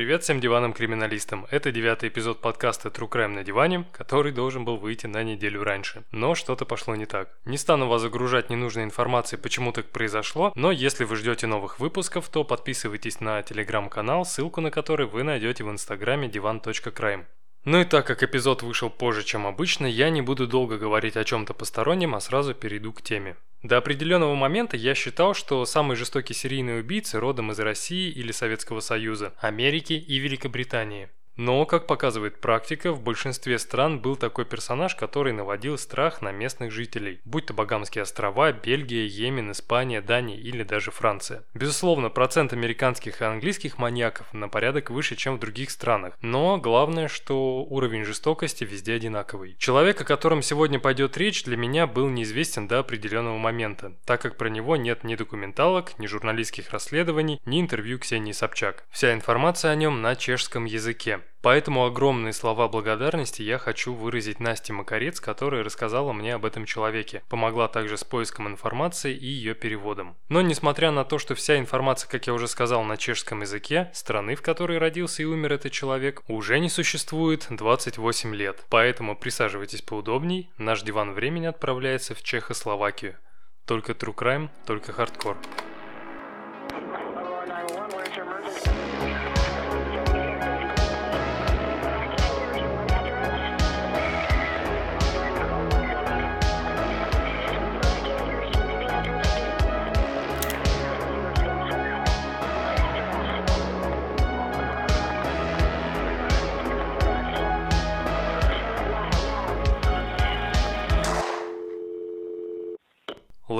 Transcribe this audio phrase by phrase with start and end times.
[0.00, 1.46] Привет всем диванам-криминалистам.
[1.50, 6.04] Это девятый эпизод подкаста True Crime на диване, который должен был выйти на неделю раньше.
[6.10, 7.28] Но что-то пошло не так.
[7.44, 12.30] Не стану вас загружать ненужной информацией, почему так произошло, но если вы ждете новых выпусков,
[12.30, 17.26] то подписывайтесь на телеграм-канал, ссылку на который вы найдете в инстаграме divan.crime.
[17.66, 21.24] Ну и так как эпизод вышел позже, чем обычно, я не буду долго говорить о
[21.24, 23.36] чем-то постороннем, а сразу перейду к теме.
[23.62, 28.80] До определенного момента я считал, что самые жестокие серийные убийцы родом из России или Советского
[28.80, 31.10] Союза, Америки и Великобритании.
[31.40, 36.70] Но, как показывает практика, в большинстве стран был такой персонаж, который наводил страх на местных
[36.70, 41.42] жителей, будь то Багамские острова, Бельгия, Йемен, Испания, Дания или даже Франция.
[41.54, 47.08] Безусловно, процент американских и английских маньяков на порядок выше, чем в других странах, но главное,
[47.08, 49.56] что уровень жестокости везде одинаковый.
[49.58, 54.36] Человек, о котором сегодня пойдет речь, для меня был неизвестен до определенного момента, так как
[54.36, 58.84] про него нет ни документалок, ни журналистских расследований, ни интервью Ксении Собчак.
[58.90, 61.20] Вся информация о нем на чешском языке.
[61.42, 67.22] Поэтому огромные слова благодарности я хочу выразить Насте Макарец, которая рассказала мне об этом человеке,
[67.28, 70.16] помогла также с поиском информации и ее переводом.
[70.28, 74.34] Но несмотря на то, что вся информация, как я уже сказал, на чешском языке, страны,
[74.34, 78.64] в которой родился и умер этот человек, уже не существует 28 лет.
[78.68, 83.16] Поэтому присаживайтесь поудобней, наш диван времени отправляется в Чехословакию.
[83.64, 85.36] Только true crime, только хардкор.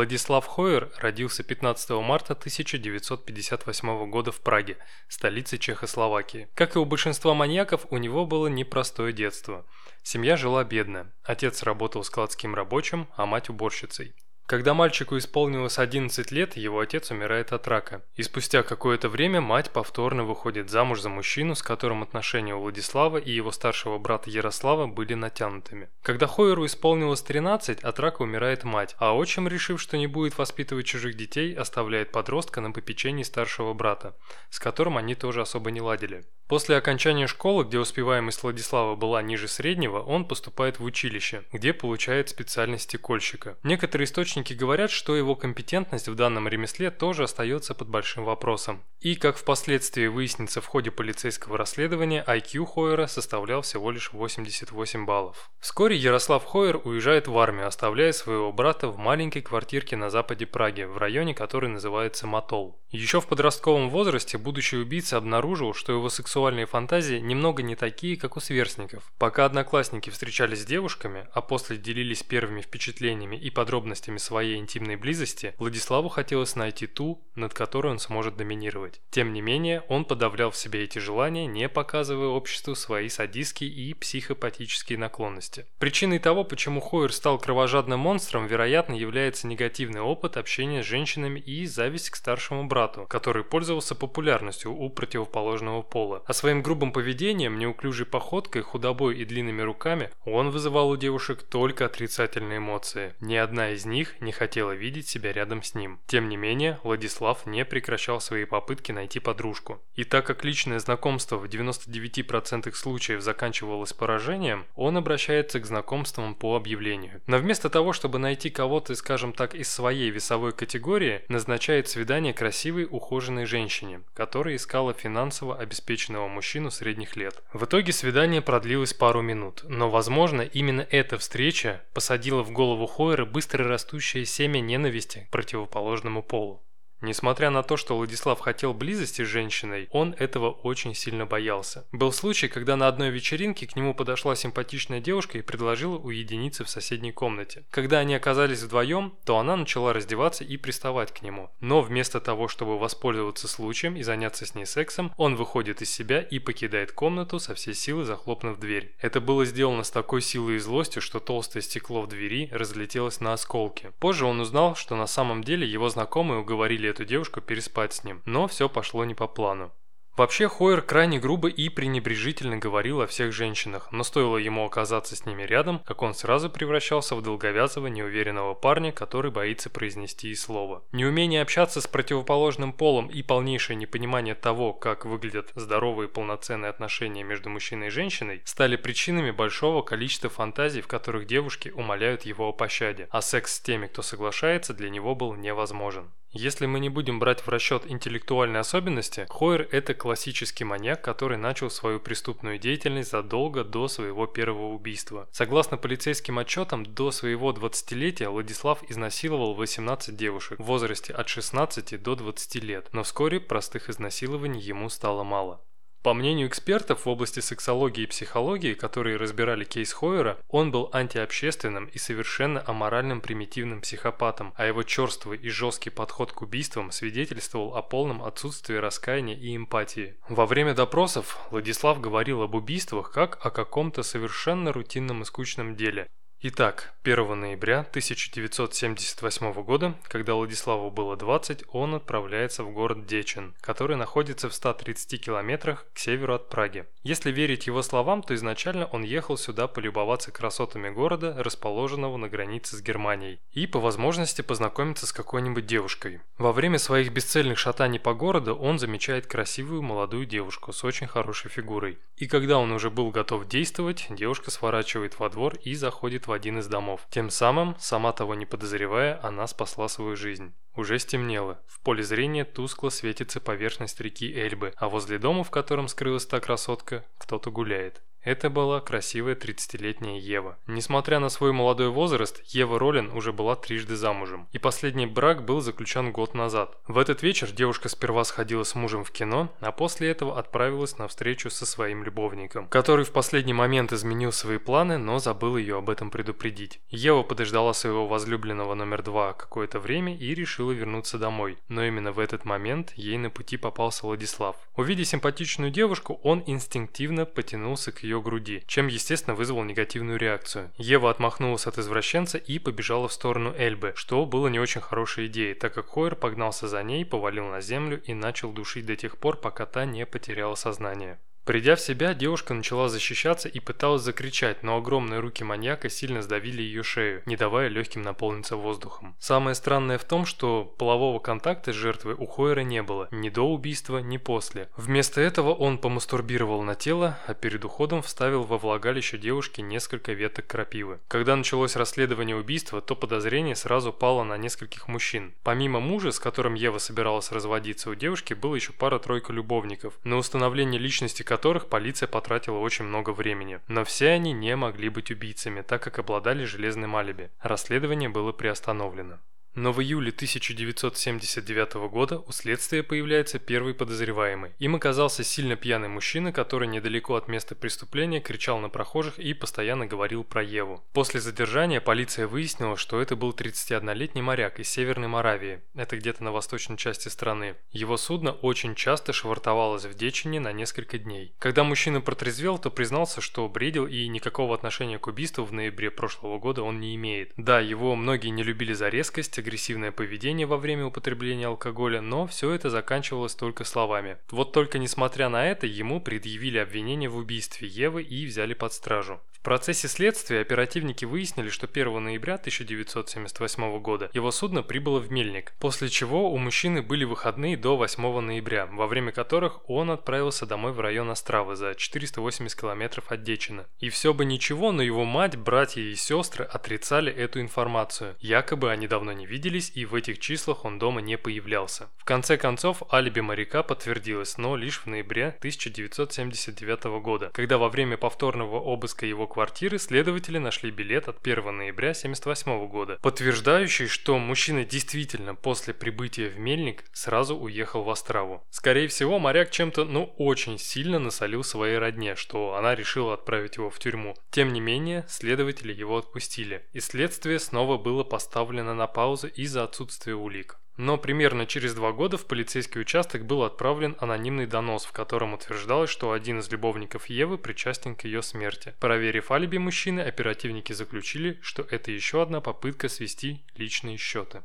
[0.01, 6.49] Владислав Хойер родился 15 марта 1958 года в Праге, столице Чехословакии.
[6.55, 9.67] Как и у большинства маньяков, у него было непростое детство.
[10.03, 11.13] Семья жила бедно.
[11.23, 14.15] Отец работал складским рабочим, а мать уборщицей.
[14.51, 18.03] Когда мальчику исполнилось 11 лет, его отец умирает от рака.
[18.17, 23.19] И спустя какое-то время мать повторно выходит замуж за мужчину, с которым отношения у Владислава
[23.19, 25.89] и его старшего брата Ярослава были натянутыми.
[26.03, 30.87] Когда Хойеру исполнилось 13, от рака умирает мать, а отчим, решив, что не будет воспитывать
[30.87, 34.17] чужих детей, оставляет подростка на попечении старшего брата,
[34.51, 36.25] с которым они тоже особо не ладили.
[36.49, 42.29] После окончания школы, где успеваемость Владислава была ниже среднего, он поступает в училище, где получает
[42.29, 43.57] специальность стекольщика.
[43.63, 48.83] Некоторые источники говорят, что его компетентность в данном ремесле тоже остается под большим вопросом.
[49.01, 55.51] И, как впоследствии выяснится в ходе полицейского расследования, IQ Хойера составлял всего лишь 88 баллов.
[55.59, 60.83] Вскоре Ярослав Хойер уезжает в армию, оставляя своего брата в маленькой квартирке на западе Праги,
[60.83, 62.79] в районе, который называется Матол.
[62.91, 68.37] Еще в подростковом возрасте будущий убийца обнаружил, что его сексуальные фантазии немного не такие, как
[68.37, 69.13] у сверстников.
[69.17, 75.55] Пока одноклассники встречались с девушками, а после делились первыми впечатлениями и подробностями своей интимной близости,
[75.59, 79.01] Владиславу хотелось найти ту, над которой он сможет доминировать.
[79.11, 83.95] Тем не менее, он подавлял в себе эти желания, не показывая обществу свои садистские и
[83.95, 85.67] психопатические наклонности.
[85.79, 91.67] Причиной того, почему Хойер стал кровожадным монстром, вероятно, является негативный опыт общения с женщинами и
[91.67, 96.23] зависть к старшему брату, который пользовался популярностью у противоположного пола.
[96.27, 101.87] А своим грубым поведением, неуклюжей походкой, худобой и длинными руками он вызывал у девушек только
[101.87, 103.15] отрицательные эмоции.
[103.21, 106.01] Ни одна из них не хотела видеть себя рядом с ним.
[106.07, 109.81] Тем не менее, Владислав не прекращал свои попытки найти подружку.
[109.95, 116.57] И так как личное знакомство в 99% случаев заканчивалось поражением, он обращается к знакомствам по
[116.57, 117.21] объявлению.
[117.27, 122.87] Но вместо того, чтобы найти кого-то, скажем так, из своей весовой категории, назначает свидание красивой
[122.91, 127.43] ухоженной женщине, которая искала финансово обеспеченного мужчину средних лет.
[127.53, 133.25] В итоге свидание продлилось пару минут, но, возможно, именно эта встреча посадила в голову Хойера
[133.25, 133.65] быстро
[134.01, 136.63] растущее семя ненависти к противоположному полу.
[137.01, 141.87] Несмотря на то, что Владислав хотел близости с женщиной, он этого очень сильно боялся.
[141.93, 146.71] Был случай, когда на одной вечеринке к нему подошла симпатичная девушка и предложила уединиться в
[146.71, 147.65] соседней комнате.
[147.71, 151.51] Когда они оказались вдвоем, то она начала раздеваться и приставать к нему.
[151.61, 156.21] Но вместо того, чтобы воспользоваться случаем и заняться с ней сексом, он выходит из себя
[156.21, 158.95] и покидает комнату со всей силы захлопнув дверь.
[159.01, 163.33] Это было сделано с такой силой и злостью, что толстое стекло в двери разлетелось на
[163.33, 163.93] осколки.
[164.01, 168.23] Позже он узнал, что на самом деле его знакомые уговорили эту девушку переспать с ним,
[168.27, 169.73] но все пошло не по плану.
[170.21, 175.25] Вообще Хойер крайне грубо и пренебрежительно говорил о всех женщинах, но стоило ему оказаться с
[175.25, 180.85] ними рядом, как он сразу превращался в долговязого, неуверенного парня, который боится произнести и слово.
[180.93, 187.49] Неумение общаться с противоположным полом и полнейшее непонимание того, как выглядят здоровые полноценные отношения между
[187.49, 193.09] мужчиной и женщиной, стали причинами большого количества фантазий, в которых девушки умоляют его о пощаде,
[193.11, 196.11] а секс с теми, кто соглашается, для него был невозможен.
[196.33, 201.71] Если мы не будем брать в расчет интеллектуальные особенности, Хойер– это классический маньяк, который начал
[201.71, 205.29] свою преступную деятельность задолго до своего первого убийства.
[205.33, 212.15] Согласно полицейским отчетам, до своего 20-летия Владислав изнасиловал 18 девушек в возрасте от 16 до
[212.15, 215.61] 20 лет, но вскоре простых изнасилований ему стало мало.
[216.03, 221.87] По мнению экспертов в области сексологии и психологии, которые разбирали кейс Хойера, он был антиобщественным
[221.87, 227.83] и совершенно аморальным примитивным психопатом, а его черствый и жесткий подход к убийствам свидетельствовал о
[227.83, 230.17] полном отсутствии раскаяния и эмпатии.
[230.31, 236.09] Во время допросов Владислав говорил об убийствах как о каком-то совершенно рутинном и скучном деле,
[236.43, 243.97] Итак, 1 ноября 1978 года, когда Владиславу было 20, он отправляется в город Дечен, который
[243.97, 246.87] находится в 130 километрах к северу от Праги.
[247.03, 252.77] Если верить его словам, то изначально он ехал сюда полюбоваться красотами города, расположенного на границе
[252.77, 256.23] с Германией, и по возможности познакомиться с какой-нибудь девушкой.
[256.39, 261.51] Во время своих бесцельных шатаний по городу он замечает красивую молодую девушку с очень хорошей
[261.51, 261.99] фигурой.
[262.17, 266.61] И когда он уже был готов действовать, девушка сворачивает во двор и заходит в один
[266.61, 267.09] из домов.
[267.11, 270.55] Тем самым, сама того не подозревая, она спасла свою жизнь.
[270.77, 271.61] Уже стемнело.
[271.67, 276.39] В поле зрения тускло светится поверхность реки Эльбы, а возле дома, в котором скрылась та
[276.39, 278.01] красотка, кто-то гуляет.
[278.23, 280.59] Это была красивая 30-летняя Ева.
[280.67, 285.63] Несмотря на свой молодой возраст, Ева Ролин уже была трижды замужем, и последний брак был
[285.63, 286.77] заключен год назад.
[286.87, 291.09] В этот вечер девушка сперва сходила с мужем в кино, а после этого отправилась на
[291.09, 295.89] встречу со своим любовником, который в последний момент изменил свои планы, но забыл ее об
[295.89, 296.81] этом предупредить.
[296.91, 302.19] Ева подождала своего возлюбленного номер два какое-то время и решила вернуться домой, но именно в
[302.19, 304.57] этот момент ей на пути попался Владислав.
[304.77, 310.71] Увидев симпатичную девушку, он инстинктивно потянулся к ее ее груди, чем, естественно, вызвал негативную реакцию.
[310.77, 315.55] Ева отмахнулась от извращенца и побежала в сторону Эльбы, что было не очень хорошей идеей,
[315.55, 319.37] так как Хойер погнался за ней, повалил на землю и начал душить до тех пор,
[319.37, 321.19] пока та не потеряла сознание.
[321.45, 326.63] Придя в себя, девушка начала защищаться и пыталась закричать, но огромные руки маньяка сильно сдавили
[326.63, 329.17] ее шею, не давая легким наполниться воздухом.
[329.19, 333.43] Самое странное в том, что полового контакта с жертвой у Хойера не было, ни до
[333.43, 334.69] убийства, ни после.
[334.77, 340.47] Вместо этого он помастурбировал на тело, а перед уходом вставил во влагалище девушки несколько веток
[340.47, 341.01] крапивы.
[341.09, 345.35] Когда началось расследование убийства, то подозрение сразу пало на нескольких мужчин.
[345.43, 349.95] Помимо мужа, с которым Ева собиралась разводиться, у девушки было еще пара-тройка любовников.
[350.05, 353.61] На установление личности которых полиция потратила очень много времени.
[353.69, 357.31] Но все они не могли быть убийцами, так как обладали железным алиби.
[357.41, 359.21] Расследование было приостановлено.
[359.55, 364.53] Но в июле 1979 года у следствия появляется первый подозреваемый.
[364.59, 369.87] Им оказался сильно пьяный мужчина, который недалеко от места преступления кричал на прохожих и постоянно
[369.87, 370.85] говорил про Еву.
[370.93, 376.33] После задержания полиция выяснила, что это был 31-летний моряк из Северной Моравии, это где-то на
[376.33, 377.57] восточной части страны.
[377.73, 381.35] Его судно очень часто швартовалось в Дечине на несколько дней.
[381.39, 386.39] Когда мужчина протрезвел, то признался, что бредил и никакого отношения к убийству в ноябре прошлого
[386.39, 387.33] года он не имеет.
[387.37, 392.53] Да, его многие не любили за резкость, агрессивное поведение во время употребления алкоголя, но все
[392.53, 394.19] это заканчивалось только словами.
[394.31, 399.21] Вот только несмотря на это, ему предъявили обвинение в убийстве Евы и взяли под стражу.
[399.41, 405.55] В процессе следствия оперативники выяснили, что 1 ноября 1978 года его судно прибыло в Мельник,
[405.59, 410.73] после чего у мужчины были выходные до 8 ноября, во время которых он отправился домой
[410.73, 413.67] в район Островы за 480 километров от Дечина.
[413.79, 418.17] И все бы ничего, но его мать, братья и сестры отрицали эту информацию.
[418.21, 421.89] Якобы они давно не виделись и в этих числах он дома не появлялся.
[421.97, 427.97] В конце концов, алиби моряка подтвердилось, но лишь в ноябре 1979 года, когда во время
[427.97, 434.65] повторного обыска его квартиры следователи нашли билет от 1 ноября 1978 года, подтверждающий, что мужчина
[434.65, 438.43] действительно после прибытия в Мельник сразу уехал в Острову.
[438.51, 443.71] Скорее всего, моряк чем-то, ну, очень сильно насолил своей родне, что она решила отправить его
[443.71, 444.17] в тюрьму.
[444.31, 450.15] Тем не менее, следователи его отпустили, и следствие снова было поставлено на паузу из-за отсутствия
[450.15, 450.59] улик.
[450.77, 455.91] Но примерно через два года в полицейский участок был отправлен анонимный донос, в котором утверждалось,
[455.91, 458.75] что один из любовников Евы причастен к ее смерти.
[458.81, 464.43] Проверив алиби мужчины, оперативники заключили, что это еще одна попытка свести личные счеты.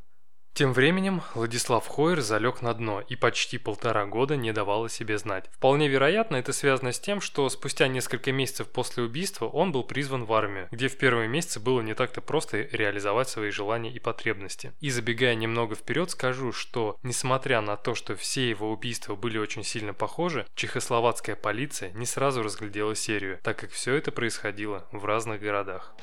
[0.56, 5.18] Тем временем Владислав Хойер залег на дно и почти полтора года не давал о себе
[5.18, 5.50] знать.
[5.52, 10.24] Вполне вероятно, это связано с тем, что спустя несколько месяцев после убийства он был призван
[10.24, 14.72] в армию, где в первые месяцы было не так-то просто реализовать свои желания и потребности.
[14.80, 19.66] И забегая немного вперед, скажу, что несмотря на то, что все его убийства были очень
[19.66, 25.42] сильно похожи, чехословацкая полиция не сразу разглядела серию, так как все это происходило в разных
[25.42, 25.94] городах.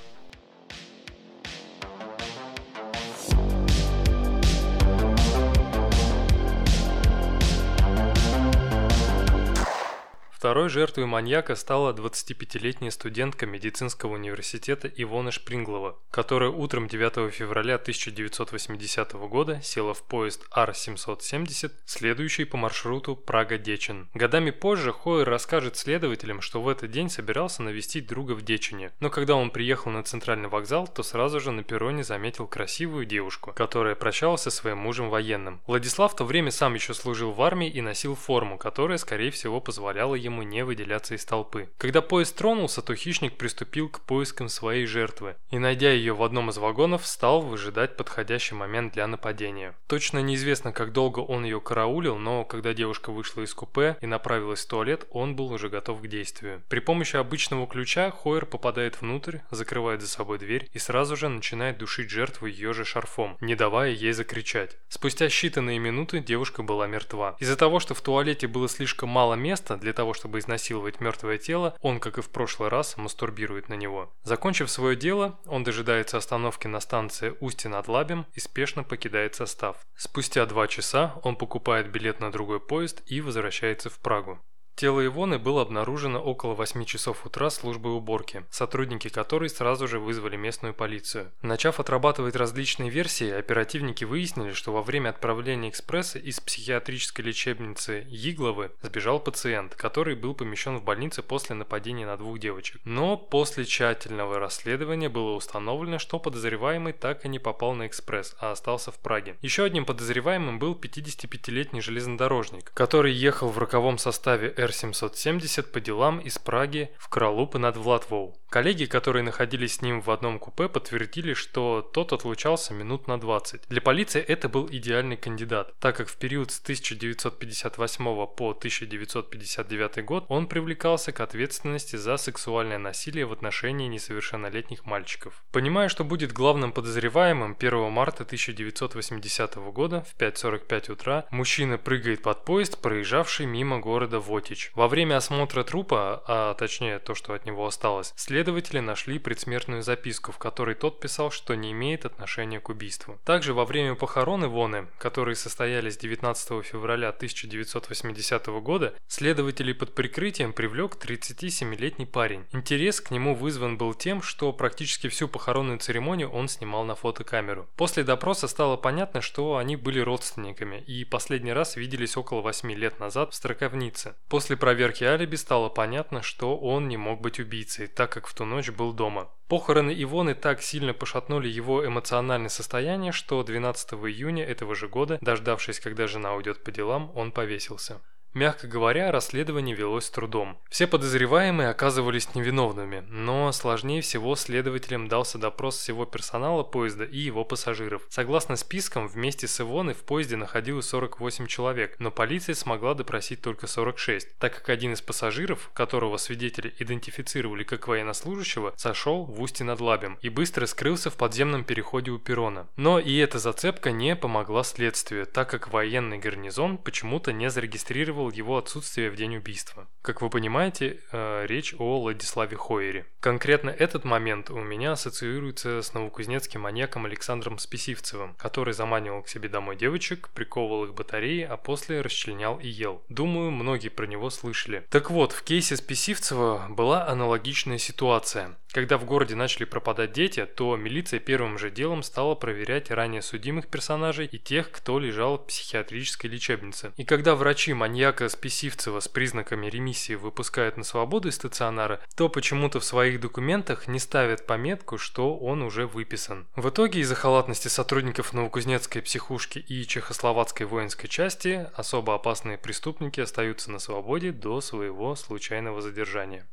[10.42, 19.12] Второй жертвой маньяка стала 25-летняя студентка медицинского университета Ивона Шпринглова, которая утром 9 февраля 1980
[19.12, 24.08] года села в поезд Ар-770, следующий по маршруту Прага-Дечен.
[24.14, 29.10] Годами позже Хойер расскажет следователям, что в этот день собирался навестить друга в Дечене, но
[29.10, 33.94] когда он приехал на центральный вокзал, то сразу же на перроне заметил красивую девушку, которая
[33.94, 35.60] прощалась со своим мужем военным.
[35.68, 39.60] Владислав в то время сам еще служил в армии и носил форму, которая, скорее всего,
[39.60, 41.68] позволяла ему ему не выделяться из толпы.
[41.78, 46.50] Когда поезд тронулся, то хищник приступил к поискам своей жертвы и, найдя ее в одном
[46.50, 49.74] из вагонов, стал выжидать подходящий момент для нападения.
[49.86, 54.64] Точно неизвестно, как долго он ее караулил, но когда девушка вышла из купе и направилась
[54.64, 56.62] в туалет, он был уже готов к действию.
[56.68, 61.78] При помощи обычного ключа Хойер попадает внутрь, закрывает за собой дверь и сразу же начинает
[61.78, 64.78] душить жертву ее же шарфом, не давая ей закричать.
[64.88, 67.36] Спустя считанные минуты девушка была мертва.
[67.38, 71.76] Из-за того, что в туалете было слишком мало места для того, чтобы изнасиловать мертвое тело,
[71.80, 74.12] он, как и в прошлый раз, мастурбирует на него.
[74.22, 79.76] Закончив свое дело, он дожидается остановки на станции Устье над Лабем и спешно покидает состав.
[79.96, 84.38] Спустя два часа он покупает билет на другой поезд и возвращается в Прагу.
[84.74, 90.36] Тело Ивоны было обнаружено около 8 часов утра службой уборки, сотрудники которой сразу же вызвали
[90.36, 91.30] местную полицию.
[91.42, 98.72] Начав отрабатывать различные версии, оперативники выяснили, что во время отправления экспресса из психиатрической лечебницы Игловы
[98.82, 102.80] сбежал пациент, который был помещен в больницу после нападения на двух девочек.
[102.84, 108.52] Но после тщательного расследования было установлено, что подозреваемый так и не попал на экспресс, а
[108.52, 109.36] остался в Праге.
[109.42, 116.38] Еще одним подозреваемым был 55-летний железнодорожник, который ехал в роковом составе Р-770 по делам из
[116.38, 118.41] Праги в Кралупы над Владвоу.
[118.52, 123.62] Коллеги, которые находились с ним в одном купе, подтвердили, что тот отлучался минут на 20.
[123.66, 130.26] Для полиции это был идеальный кандидат, так как в период с 1958 по 1959 год
[130.28, 135.42] он привлекался к ответственности за сексуальное насилие в отношении несовершеннолетних мальчиков.
[135.50, 142.44] Понимая, что будет главным подозреваемым 1 марта 1980 года в 5.45 утра, мужчина прыгает под
[142.44, 144.72] поезд, проезжавший мимо города Вотич.
[144.74, 149.84] Во время осмотра трупа, а точнее то, что от него осталось, след Следователи нашли предсмертную
[149.84, 153.20] записку, в которой тот писал, что не имеет отношения к убийству.
[153.24, 160.96] Также во время похорон Ивоны, которые состоялись 19 февраля 1980 года, следователи под прикрытием привлек
[160.96, 162.44] 37-летний парень.
[162.50, 167.68] Интерес к нему вызван был тем, что практически всю похоронную церемонию он снимал на фотокамеру.
[167.76, 172.98] После допроса стало понятно, что они были родственниками и последний раз виделись около 8 лет
[172.98, 174.16] назад в Строковнице.
[174.28, 178.44] После проверки алиби стало понятно, что он не мог быть убийцей, так как в ту
[178.44, 179.30] ночь был дома.
[179.48, 185.80] Похороны Ивоны так сильно пошатнули его эмоциональное состояние, что 12 июня этого же года, дождавшись,
[185.80, 188.00] когда жена уйдет по делам, он повесился.
[188.34, 190.56] Мягко говоря, расследование велось с трудом.
[190.70, 197.44] Все подозреваемые оказывались невиновными, но сложнее всего следователям дался допрос всего персонала поезда и его
[197.44, 198.02] пассажиров.
[198.08, 203.66] Согласно спискам, вместе с Ивоной в поезде находилось 48 человек, но полиция смогла допросить только
[203.66, 209.80] 46, так как один из пассажиров, которого свидетели идентифицировали как военнослужащего, сошел в устье над
[209.80, 212.66] Лабем и быстро скрылся в подземном переходе у перрона.
[212.76, 218.30] Но и эта зацепка не помогла следствию, так как военный гарнизон почему-то не зарегистрировал мотивировал
[218.30, 219.88] его отсутствие в день убийства.
[220.02, 223.06] Как вы понимаете, э, речь о Владиславе Хойере.
[223.20, 229.48] Конкретно этот момент у меня ассоциируется с новокузнецким маньяком Александром Списивцевым, который заманивал к себе
[229.48, 233.02] домой девочек, приковывал их батареи, а после расчленял и ел.
[233.08, 234.84] Думаю, многие про него слышали.
[234.90, 238.56] Так вот, в кейсе Списивцева была аналогичная ситуация.
[238.72, 243.66] Когда в городе начали пропадать дети, то милиция первым же делом стала проверять ранее судимых
[243.68, 246.92] персонажей и тех, кто лежал в психиатрической лечебнице.
[246.96, 252.80] И когда врачи маньяка Списивцева с признаками ремиссии выпускают на свободу из стационара, то почему-то
[252.80, 256.46] в своих документах не ставят пометку, что он уже выписан.
[256.56, 263.70] В итоге из-за халатности сотрудников Новокузнецкой психушки и Чехословацкой воинской части особо опасные преступники остаются
[263.70, 266.46] на свободе до своего случайного задержания.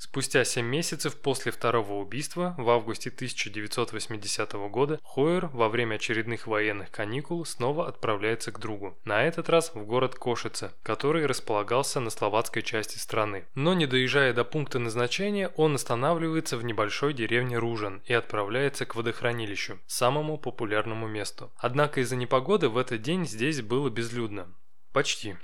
[0.00, 6.92] Спустя 7 месяцев после второго убийства, в августе 1980 года, Хойер во время очередных военных
[6.92, 8.96] каникул снова отправляется к другу.
[9.04, 13.44] На этот раз в город Кошице, который располагался на словацкой части страны.
[13.56, 18.94] Но не доезжая до пункта назначения, он останавливается в небольшой деревне Ружен и отправляется к
[18.94, 21.50] водохранилищу, самому популярному месту.
[21.56, 24.54] Однако из-за непогоды в этот день здесь было безлюдно.
[24.92, 25.36] Почти.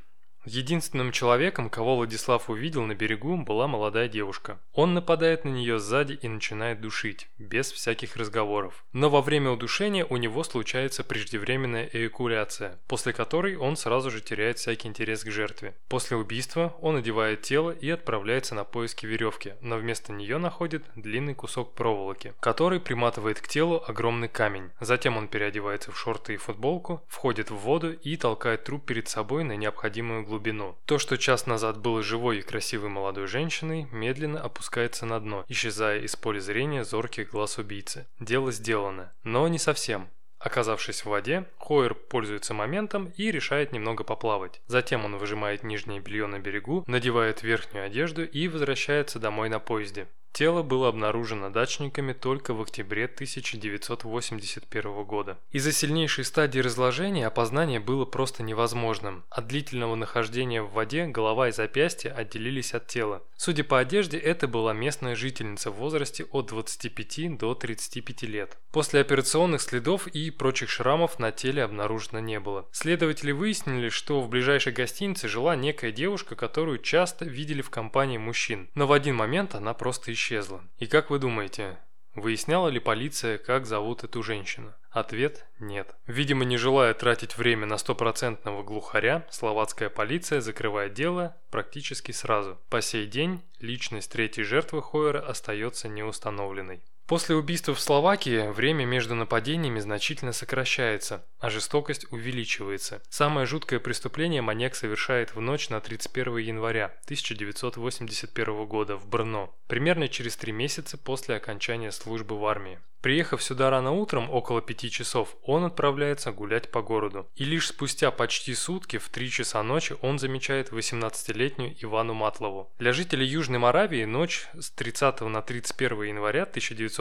[0.47, 4.61] Единственным человеком, кого Владислав увидел на берегу, была молодая девушка.
[4.75, 8.85] Он нападает на нее сзади и начинает душить, без всяких разговоров.
[8.93, 14.59] Но во время удушения у него случается преждевременная эякуляция, после которой он сразу же теряет
[14.59, 15.75] всякий интерес к жертве.
[15.89, 21.35] После убийства он одевает тело и отправляется на поиски веревки, но вместо нее находит длинный
[21.35, 24.71] кусок проволоки, который приматывает к телу огромный камень.
[24.81, 29.45] Затем он переодевается в шорты и футболку, входит в воду и толкает труп перед собой
[29.45, 30.77] на необходимую глубину глубину.
[30.85, 36.01] То, что час назад было живой и красивой молодой женщиной, медленно опускается на дно, исчезая
[36.01, 38.07] из поля зрения зорких глаз убийцы.
[38.19, 39.13] Дело сделано.
[39.23, 40.09] Но не совсем.
[40.41, 44.61] Оказавшись в воде, Хойер пользуется моментом и решает немного поплавать.
[44.67, 50.09] Затем он выжимает нижнее белье на берегу, надевает верхнюю одежду и возвращается домой на поезде.
[50.35, 55.39] Тело было обнаружено дачниками только в октябре 1981 года.
[55.53, 59.23] Из-за сильнейшей стадии разложения опознание было просто невозможным.
[59.31, 63.23] От длительного нахождения в воде голова и запястья отделились от тела.
[63.37, 68.59] Судя по одежде, это была местная жительница в возрасте от 25 до 35 лет.
[68.73, 72.67] После операционных следов и прочих шрамов на теле обнаружено не было.
[72.73, 78.69] Следователи выяснили, что в ближайшей гостинице жила некая девушка, которую часто видели в компании мужчин,
[78.75, 80.63] но в один момент она просто исчезла исчезла.
[80.79, 81.79] И как вы думаете,
[82.15, 84.73] выясняла ли полиция, как зовут эту женщину?
[84.91, 85.95] Ответ– нет.
[86.07, 92.59] Видимо, не желая тратить время на стопроцентного глухаря, словацкая полиция закрывает дело практически сразу.
[92.71, 96.83] По сей день личность третьей жертвы Хойера остается неустановленной.
[97.07, 103.03] После убийства в Словакии время между нападениями значительно сокращается, а жестокость увеличивается.
[103.11, 110.09] Самое жуткое преступление маньяк совершает в ночь на 31 января 1981 года в Брно, примерно
[110.09, 112.81] через три месяца после окончания службы в армии.
[113.05, 117.29] Приехав сюда рано утром, около пяти часов, он отправляется гулять по городу.
[117.37, 122.73] И лишь спустя почти сутки, в 3 часа ночи, он замечает 18-летнюю Ивану Матлову.
[122.79, 126.94] Для жителей Южной Моравии ночь с 30 на 31 января 1981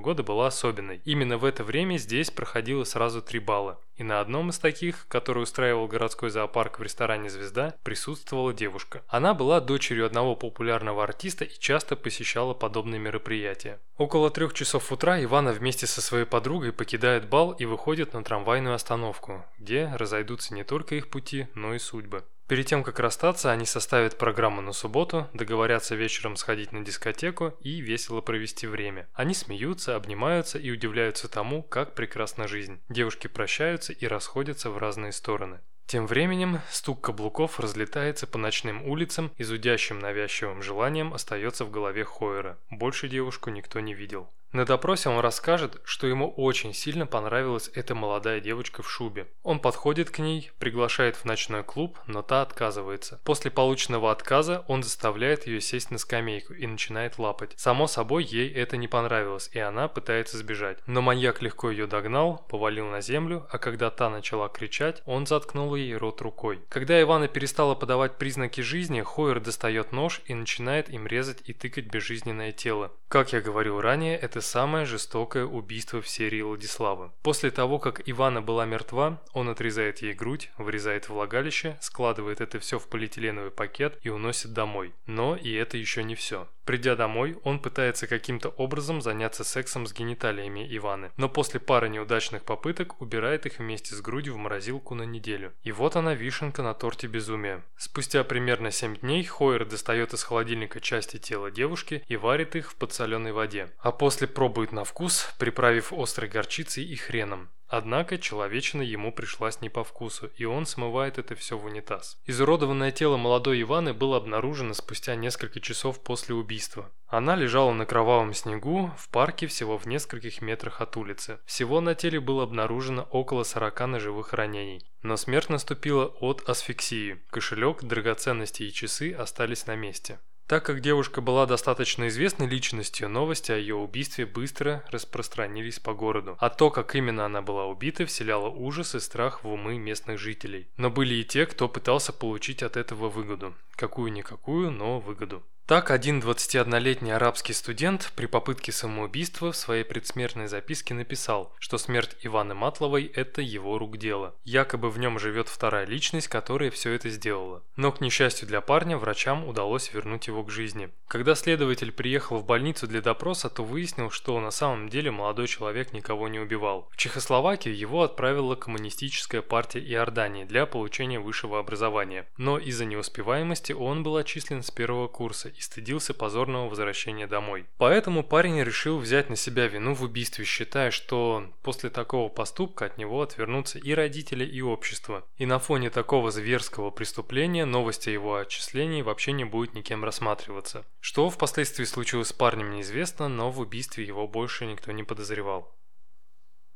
[0.00, 1.00] года была особенной.
[1.04, 3.80] Именно в это время здесь проходило сразу три бала.
[3.96, 9.02] И на одном из таких, который устраивал городской зоопарк в ресторане «Звезда», присутствовала девушка.
[9.08, 13.80] Она была дочерью одного популярного артиста и часто посещала подобные мероприятия.
[13.96, 18.74] Около трех часов утра Ивана вместе со своей подругой покидает бал и выходит на трамвайную
[18.74, 22.24] остановку, где разойдутся не только их пути, но и судьбы.
[22.48, 27.80] Перед тем, как расстаться, они составят программу на субботу, договорятся вечером сходить на дискотеку и
[27.80, 29.08] весело провести время.
[29.14, 32.80] Они смеются, обнимаются и удивляются тому, как прекрасна жизнь.
[32.88, 35.60] Девушки прощаются и расходятся в разные стороны.
[35.86, 42.04] Тем временем стук каблуков разлетается по ночным улицам и зудящим навязчивым желанием остается в голове
[42.04, 42.58] Хойера.
[42.70, 44.28] Больше девушку никто не видел.
[44.56, 49.26] На допросе он расскажет, что ему очень сильно понравилась эта молодая девочка в шубе.
[49.42, 53.20] Он подходит к ней, приглашает в ночной клуб, но та отказывается.
[53.22, 57.52] После полученного отказа он заставляет ее сесть на скамейку и начинает лапать.
[57.56, 60.78] Само собой, ей это не понравилось, и она пытается сбежать.
[60.86, 65.74] Но маньяк легко ее догнал, повалил на землю, а когда та начала кричать, он заткнул
[65.74, 66.62] ей рот рукой.
[66.70, 71.92] Когда Ивана перестала подавать признаки жизни, Хойер достает нож и начинает им резать и тыкать
[71.92, 72.90] безжизненное тело.
[73.08, 77.12] Как я говорил ранее, это самое жестокое убийство в серии Владислава.
[77.22, 82.78] После того, как Ивана была мертва, он отрезает ей грудь, вырезает влагалище, складывает это все
[82.78, 84.94] в полиэтиленовый пакет и уносит домой.
[85.06, 86.48] Но и это еще не все.
[86.66, 92.42] Придя домой, он пытается каким-то образом заняться сексом с гениталиями Иваны, но после пары неудачных
[92.42, 95.52] попыток убирает их вместе с грудью в морозилку на неделю.
[95.62, 97.62] И вот она вишенка на торте безумия.
[97.76, 102.74] Спустя примерно 7 дней Хойер достает из холодильника части тела девушки и варит их в
[102.74, 103.70] подсоленной воде.
[103.78, 107.48] А после пробует на вкус, приправив острой горчицей и хреном.
[107.68, 112.18] Однако человечина ему пришлась не по вкусу, и он смывает это все в унитаз.
[112.26, 116.90] Изуродованное тело молодой Иваны было обнаружено спустя несколько часов после убийства.
[117.08, 121.40] Она лежала на кровавом снегу в парке всего в нескольких метрах от улицы.
[121.44, 124.84] Всего на теле было обнаружено около 40 ножевых ранений.
[125.02, 127.22] Но смерть наступила от асфиксии.
[127.30, 130.18] Кошелек, драгоценности и часы остались на месте.
[130.46, 136.36] Так как девушка была достаточно известной личностью, новости о ее убийстве быстро распространились по городу.
[136.38, 140.68] А то, как именно она была убита, вселяло ужас и страх в умы местных жителей.
[140.76, 143.54] Но были и те, кто пытался получить от этого выгоду.
[143.72, 145.42] Какую-никакую, но выгоду.
[145.66, 152.14] Так, один 21-летний арабский студент при попытке самоубийства в своей предсмертной записке написал, что смерть
[152.22, 154.36] Иваны Матловой– это его рук дело.
[154.44, 157.64] Якобы в нем живет вторая личность, которая все это сделала.
[157.74, 160.90] Но, к несчастью для парня, врачам удалось вернуть его к жизни.
[161.08, 165.92] Когда следователь приехал в больницу для допроса, то выяснил, что на самом деле молодой человек
[165.92, 166.88] никого не убивал.
[166.92, 172.24] В Чехословакию его отправила коммунистическая партия Иордании для получения высшего образования.
[172.36, 177.66] Но из-за неуспеваемости он был отчислен с первого курса и стыдился позорного возвращения домой.
[177.78, 182.98] Поэтому парень решил взять на себя вину в убийстве, считая, что после такого поступка от
[182.98, 185.24] него отвернутся и родители, и общество.
[185.36, 190.84] И на фоне такого зверского преступления новость о его отчислении вообще не будет никем рассматриваться.
[191.00, 195.75] Что впоследствии случилось с парнем неизвестно, но в убийстве его больше никто не подозревал.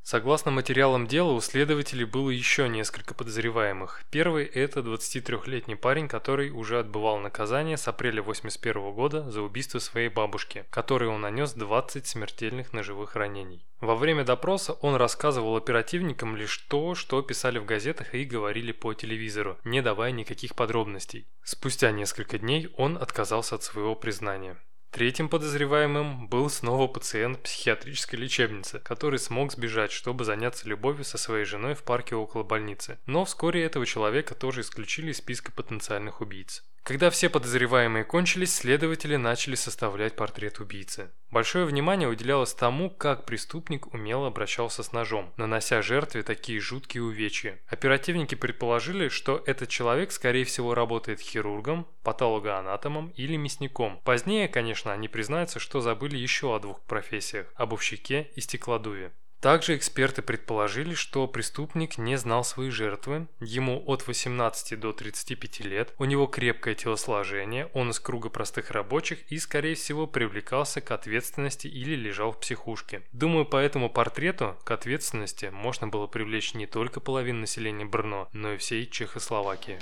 [0.02, 4.02] Согласно материалам дела, у следователей было еще несколько подозреваемых.
[4.10, 10.08] Первый– это 23-летний парень, который уже отбывал наказание с апреля 81 года за убийство своей
[10.08, 13.64] бабушки, которой он нанес 20 смертельных ножевых ранений.
[13.80, 18.92] Во время допроса он рассказывал оперативникам лишь то, что писали в газетах и говорили по
[18.94, 21.28] телевизору, не давая никаких подробностей.
[21.42, 24.56] Спустя несколько дней он отказался от своего признания.
[24.90, 31.44] Третьим подозреваемым был снова пациент психиатрической лечебницы, который смог сбежать, чтобы заняться любовью со своей
[31.44, 32.98] женой в парке около больницы.
[33.06, 36.64] Но вскоре этого человека тоже исключили из списка потенциальных убийц.
[36.82, 41.10] Когда все подозреваемые кончились, следователи начали составлять портрет убийцы.
[41.30, 47.60] Большое внимание уделялось тому, как преступник умело обращался с ножом, нанося жертве такие жуткие увечья.
[47.68, 54.00] Оперативники предположили, что этот человек скорее всего работает хирургом, патологоанатомом или мясником.
[54.02, 59.12] Позднее, конечно, они признаются, что забыли еще о двух профессиях– обувщике и стеклодуве.
[59.40, 65.94] Также эксперты предположили, что преступник не знал своей жертвы, ему от 18 до 35 лет,
[65.98, 71.68] у него крепкое телосложение, он из круга простых рабочих и, скорее всего, привлекался к ответственности
[71.68, 73.02] или лежал в психушке.
[73.12, 78.52] Думаю, по этому портрету к ответственности можно было привлечь не только половину населения Брно, но
[78.52, 79.78] и всей Чехословакии.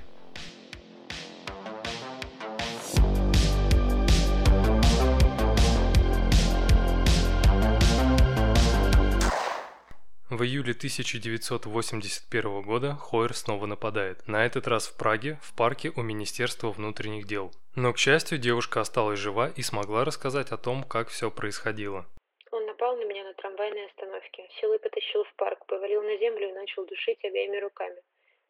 [10.38, 16.02] В июле 1981 года Хойер снова нападает, на этот раз в Праге, в парке у
[16.02, 17.50] Министерства внутренних дел.
[17.74, 22.06] Но, к счастью, девушка осталась жива и смогла рассказать о том, как все происходило.
[22.52, 26.52] Он напал на меня на трамвайной остановке, силой потащил в парк, повалил на землю и
[26.52, 28.00] начал душить обеими руками.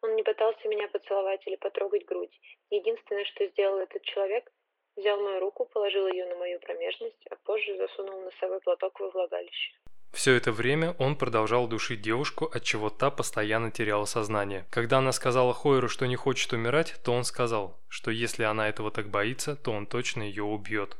[0.03, 2.39] Он не пытался меня поцеловать или потрогать грудь.
[2.69, 4.47] Единственное, что сделал этот человек,
[4.95, 9.73] взял мою руку, положил ее на мою промежность, а позже засунул носовой платок во влагалище.
[10.11, 14.65] Все это время он продолжал душить девушку, от чего та постоянно теряла сознание.
[14.71, 18.91] Когда она сказала Хойеру, что не хочет умирать, то он сказал, что если она этого
[18.91, 20.97] так боится, то он точно ее убьет.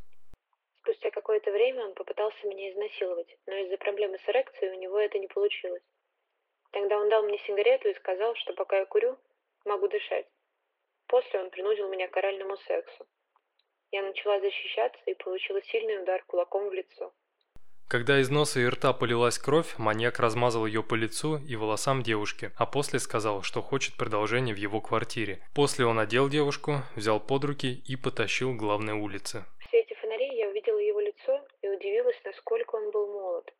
[0.81, 5.17] Спустя какое-то время он попытался меня изнасиловать, но из-за проблемы с эрекцией у него это
[5.19, 5.83] не получилось.
[6.71, 9.17] Тогда он дал мне сигарету и сказал, что пока я курю,
[9.65, 10.27] могу дышать.
[11.07, 13.07] После он принудил меня к оральному сексу.
[13.91, 17.11] Я начала защищаться и получила сильный удар кулаком в лицо.
[17.89, 22.51] Когда из носа и рта полилась кровь, маньяк размазал ее по лицу и волосам девушки,
[22.55, 25.39] а после сказал, что хочет продолжения в его квартире.
[25.55, 29.43] После он одел девушку, взял под руки и потащил к главной улице.
[29.65, 33.51] В свете фонарей я увидела его лицо и удивилась, насколько он был молод.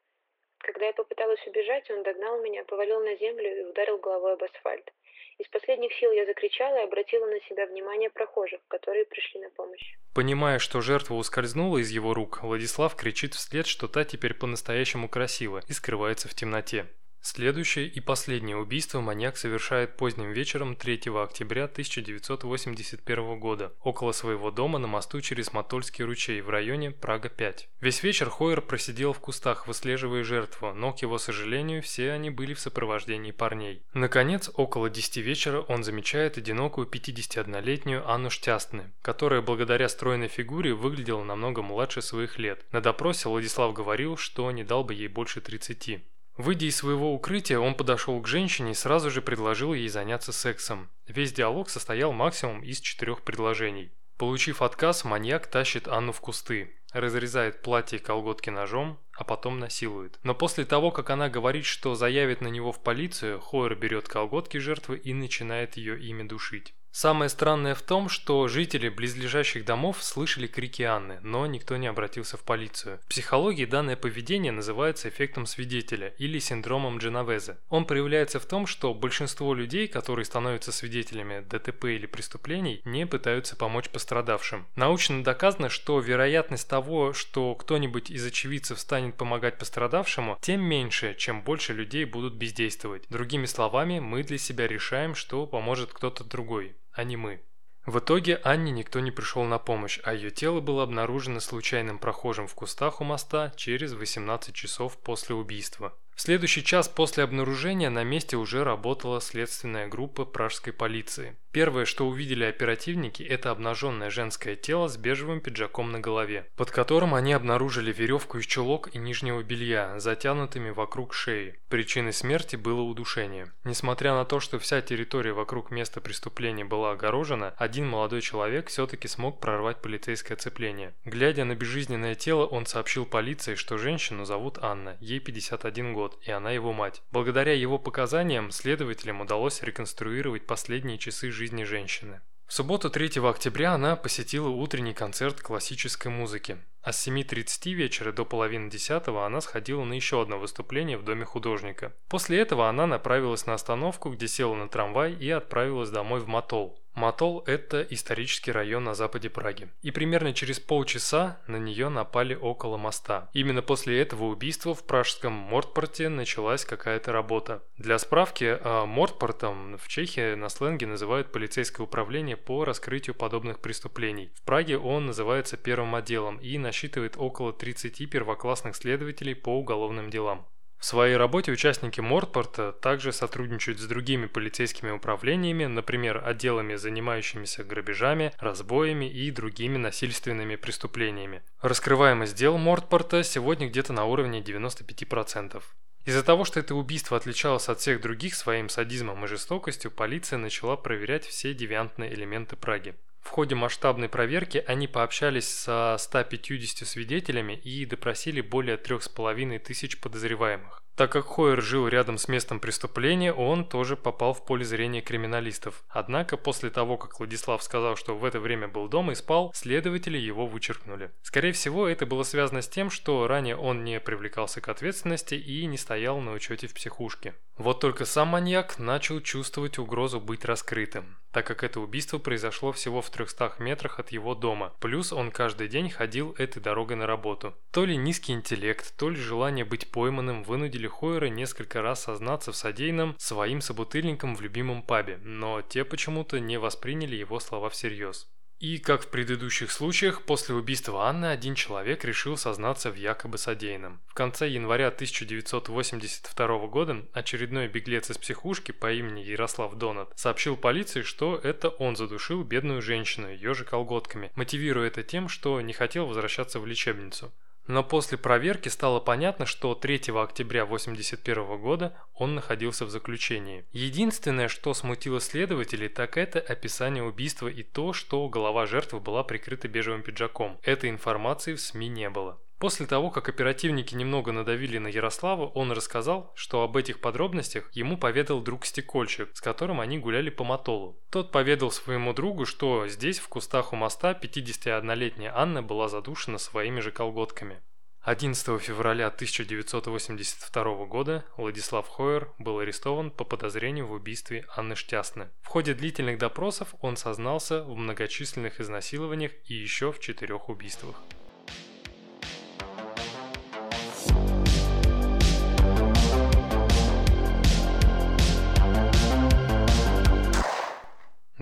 [0.59, 4.91] Когда я попыталась убежать, он догнал меня, повалил на землю и ударил головой об асфальт.
[5.37, 9.95] Из последних сил я закричала и обратила на себя внимание прохожих, которые пришли на помощь.
[10.13, 15.61] Понимая, что жертва ускользнула из его рук, Владислав кричит вслед, что та теперь по-настоящему красива
[15.69, 16.87] и скрывается в темноте.
[17.21, 24.79] Следующее и последнее убийство маньяк совершает поздним вечером 3 октября 1981 года около своего дома
[24.79, 27.65] на мосту через Матольский ручей в районе Прага-5.
[27.81, 32.53] Весь вечер Хойер просидел в кустах, выслеживая жертву, но, к его сожалению, все они были
[32.53, 33.83] в сопровождении парней.
[33.93, 41.23] Наконец, около 10 вечера он замечает одинокую 51-летнюю Анну Штястны, которая благодаря стройной фигуре выглядела
[41.23, 42.65] намного младше своих лет.
[42.71, 46.01] На допросе Владислав говорил, что не дал бы ей больше 30.
[46.39, 50.89] Выйдя из своего укрытия, он подошел к женщине и сразу же предложил ей заняться сексом.
[51.05, 53.91] Весь диалог состоял максимум из четырех предложений.
[54.17, 60.17] Получив отказ, маньяк тащит Анну в кусты, разрезает платье и колготки ножом, а потом насилует.
[60.23, 64.57] Но после того, как она говорит, что заявит на него в полицию, Хойер берет колготки
[64.57, 66.73] жертвы и начинает ее ими душить.
[66.91, 72.35] Самое странное в том, что жители близлежащих домов слышали крики Анны, но никто не обратился
[72.35, 72.99] в полицию.
[73.05, 77.57] В психологии данное поведение называется эффектом свидетеля или синдромом Дженовезе.
[77.69, 83.55] Он проявляется в том, что большинство людей, которые становятся свидетелями ДТП или преступлений, не пытаются
[83.55, 84.65] помочь пострадавшим.
[84.75, 91.41] Научно доказано, что вероятность того, что кто-нибудь из очевидцев станет помогать пострадавшему, тем меньше, чем
[91.41, 93.03] больше людей будут бездействовать.
[93.09, 97.41] Другими словами, мы для себя решаем, что поможет кто-то другой а не мы.
[97.85, 102.45] В итоге Анне никто не пришел на помощь, а ее тело было обнаружено случайным прохожим
[102.45, 105.97] в кустах у моста через 18 часов после убийства.
[106.13, 111.37] В следующий час после обнаружения на месте уже работала следственная группа пражской полиции.
[111.51, 117.15] Первое, что увидели оперативники, это обнаженное женское тело с бежевым пиджаком на голове, под которым
[117.15, 121.57] они обнаружили веревку из чулок и нижнего белья, затянутыми вокруг шеи.
[121.67, 123.51] Причиной смерти было удушение.
[123.63, 129.07] Несмотря на то, что вся территория вокруг места преступления была огорожена, один молодой человек все-таки
[129.07, 130.93] смог прорвать полицейское оцепление.
[131.03, 136.29] Глядя на безжизненное тело, он сообщил полиции, что женщину зовут Анна, ей 51 год и
[136.29, 137.01] она его мать.
[137.11, 142.21] Благодаря его показаниям следователям удалось реконструировать последние часы жизни женщины.
[142.49, 146.57] В субботу 3 октября она посетила утренний концерт классической музыки.
[146.81, 151.25] А с 7.30 вечера до половины 10 она сходила на еще одно выступление в доме
[151.25, 151.93] художника.
[152.07, 156.81] После этого она направилась на остановку, где села на трамвай и отправилась домой в Матол.
[156.99, 159.69] Матол– это исторический район на западе Праги.
[159.81, 163.29] И примерно через полчаса на нее напали около моста.
[163.31, 167.63] Именно после этого убийства в пражском Мортпорте началась какая-то работа.
[167.77, 174.29] Для справки, а, Мортпортом в Чехии на сленге называют полицейское управление по раскрытию подобных преступлений.
[174.35, 180.45] В Праге он называется первым отделом и насчитывает около 30 первоклассных следователей по уголовным делам.
[180.79, 188.31] В своей работе участники Мортпорта также сотрудничают с другими полицейскими управлениями, например, отделами, занимающимися грабежами,
[188.39, 191.41] разбоями и другими насильственными преступлениями.
[191.61, 195.61] Раскрываемость дел Мортпорта сегодня где-то на уровне 95%.
[196.05, 200.77] Из-за того, что это убийство отличалось от всех других своим садизмом и жестокостью, полиция начала
[200.77, 202.95] проверять все девиантные элементы Праги.
[203.21, 210.83] В ходе масштабной проверки они пообщались со 150 свидетелями и допросили более 3,5 тысяч подозреваемых.
[210.99, 215.85] Так как Хойер жил рядом с местом преступления, он тоже попал в поле зрения криминалистов.
[215.87, 220.17] Однако после того, как Владислав сказал, что в это время был дома и спал, следователи
[220.17, 221.11] его вычеркнули.
[221.21, 225.65] Скорее всего, это было связано с тем, что ранее он не привлекался к ответственности и
[225.67, 227.33] не стоял на учете в психушке.
[227.57, 233.01] Вот только сам маньяк начал чувствовать угрозу быть раскрытым, так как это убийство произошло всего
[233.01, 237.55] в 300 метрах от его дома, плюс он каждый день ходил этой дорогой на работу.
[237.71, 242.55] То ли низкий интеллект, то ли желание быть пойманным вынудили Хойера несколько раз сознаться в
[242.55, 248.27] содеянном своим собутыльникам в любимом пабе, но те почему-то не восприняли его слова всерьез.
[248.59, 254.01] И, как в предыдущих случаях, после убийства Анны один человек решил сознаться в якобы содеянном.
[254.07, 261.03] В конце января 1982 года очередной беглец из психушки по имени Ярослав Донат сообщил полиции,
[261.03, 266.05] что это он задушил бедную женщину ее же колготками, мотивируя это тем, что не хотел
[266.05, 267.31] возвращаться в лечебницу.
[267.69, 273.63] Но после проверки стало понятно, что 3 октября 1981 года он находился в заключении.
[273.73, 279.67] Единственное, что смутило следователей, так это описание убийства и то, что голова жертвы была прикрыта
[279.67, 280.59] бежевым пиджаком.
[280.63, 282.41] Этой информации в СМИ не было.
[282.59, 287.97] После того, как оперативники немного надавили на Ярослава, он рассказал, что об этих подробностях ему
[287.97, 290.99] поведал друг-стекольщик, с которым они гуляли по Матолу.
[291.09, 296.81] Тот поведал своему другу, что здесь, в кустах у моста, 51-летняя Анна была задушена своими
[296.81, 297.61] же колготками.
[298.01, 305.29] 11 февраля 1982 года Владислав Хойер был арестован по подозрению в убийстве Анны Штясны.
[305.41, 310.95] В ходе длительных допросов он сознался в многочисленных изнасилованиях и еще в четырех убийствах.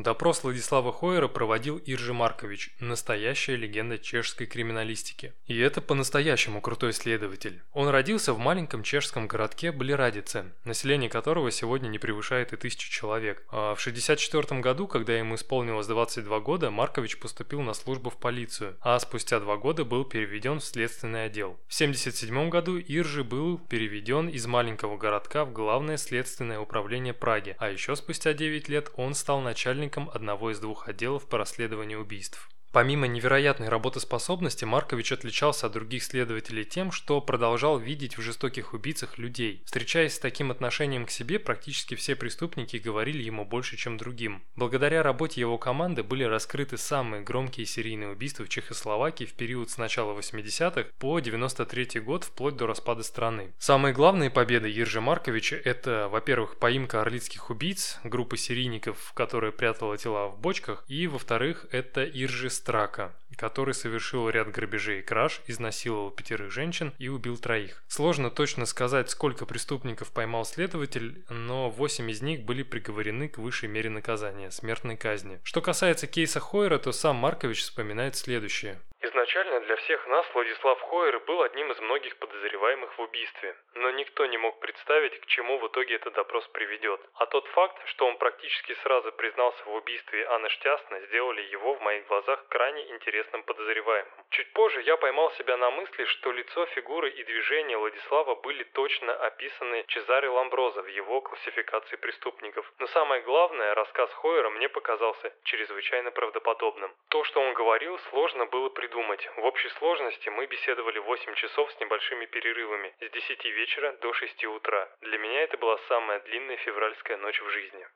[0.08, 5.34] Допрос Владислава Хойера проводил Иржи Маркович, настоящая легенда чешской криминалистики.
[5.48, 7.62] И это по-настоящему крутой следователь.
[7.74, 13.44] Он родился в маленьком чешском городке Блирадице, население которого сегодня не превышает и тысячи человек.
[13.50, 18.78] А в 1964 году, когда ему исполнилось 22 года, Маркович поступил на службу в полицию,
[18.80, 21.60] а спустя два года был переведен в следственный отдел.
[21.68, 27.70] В 1977 году Иржи был переведен из маленького городка в главное следственное управление Праги, а
[27.70, 32.50] еще спустя 9 лет он стал начальником начальником одного из двух отделов по расследованию убийств.
[32.72, 39.18] Помимо невероятной работоспособности, Маркович отличался от других следователей тем, что продолжал видеть в жестоких убийцах
[39.18, 39.62] людей.
[39.66, 44.44] Встречаясь с таким отношением к себе, практически все преступники говорили ему больше, чем другим.
[44.56, 49.78] Благодаря работе его команды были раскрыты самые громкие серийные убийства в Чехословакии в период с
[49.78, 53.54] начала 80-х по 93 год вплоть до распада страны.
[53.58, 60.28] Самые главные победы Ержи Марковича– это, во-первых, поимка орлицких убийц, группы серийников, которая прятала тела
[60.28, 66.52] в бочках, и, во-вторых, это Иржи Страка, который совершил ряд грабежей и краж, изнасиловал пятерых
[66.52, 67.84] женщин и убил троих.
[67.88, 73.70] Сложно точно сказать, сколько преступников поймал следователь, но восемь из них были приговорены к высшей
[73.70, 75.40] мере наказания– смертной казни.
[75.44, 78.80] Что касается кейса Хойера, то сам Маркович вспоминает следующее.
[79.00, 84.26] Изначально для всех нас Владислав Хойер был одним из многих подозреваемых в убийстве, но никто
[84.26, 87.00] не мог представить, к чему в итоге этот допрос приведет.
[87.14, 91.82] А тот факт, что он практически сразу признался в убийстве Анны Штясны, сделали его в
[91.82, 94.12] моих глазах крайне интересным подозреваемым.
[94.32, 99.14] Чуть позже я поймал себя на мысли, что лицо, фигуры и движения Владислава были точно
[99.14, 102.66] описаны Чезаре Ламброзо в его классификации преступников.
[102.80, 106.92] Но самое главное, рассказ Хойера мне показался чрезвычайно правдоподобным.
[107.10, 109.28] То, что он говорил, сложно было придумать придумать.
[109.38, 114.46] В общей сложности мы беседовали 8 часов с небольшими перерывами, с 10 вечера до 6
[114.46, 114.90] утра.
[115.02, 117.88] Для меня это была самая длинная февральская ночь в жизни.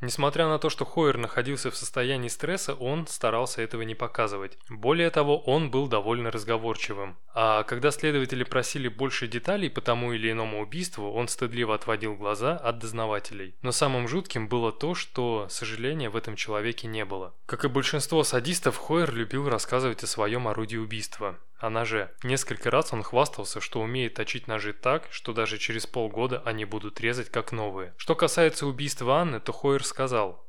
[0.00, 4.58] Несмотря на то, что Хойер находился в состоянии стресса, он старался этого не показывать.
[4.68, 7.16] Более того, он был довольно разговорчивым.
[7.34, 12.56] А когда следователи просили больше деталей по тому или иному убийству, он стыдливо отводил глаза
[12.56, 13.54] от дознавателей.
[13.62, 17.34] Но самым жутким было то, что сожаления в этом человеке не было.
[17.46, 22.10] Как и большинство садистов, Хойер любил рассказывать о своем орудии убийства о ноже.
[22.22, 27.00] Несколько раз он хвастался, что умеет точить ножи так, что даже через полгода они будут
[27.00, 27.94] резать как новые.
[27.96, 30.46] Что касается убийства Анны, то Хойер сказал.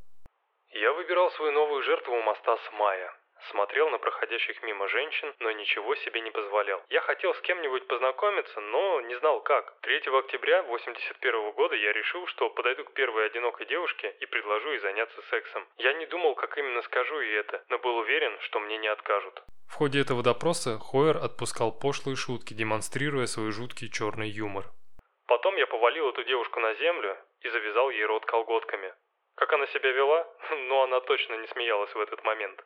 [0.70, 3.12] «Я выбирал свою новую жертву у моста с Мая.
[3.52, 6.82] Смотрел на проходящих мимо женщин, но ничего себе не позволял.
[6.90, 9.80] Я хотел с кем-нибудь познакомиться, но не знал как.
[9.82, 14.80] 3 октября 81 года я решил, что подойду к первой одинокой девушке и предложу ей
[14.80, 15.68] заняться сексом.
[15.78, 19.44] Я не думал, как именно скажу ей это, но был уверен, что мне не откажут.
[19.68, 24.66] В ходе этого допроса Хойер отпускал пошлые шутки, демонстрируя свой жуткий черный юмор.
[25.28, 28.94] Потом я повалил эту девушку на землю и завязал ей рот колготками.
[29.36, 30.28] Как она себя вела?
[30.68, 32.64] Ну, она точно не смеялась в этот момент.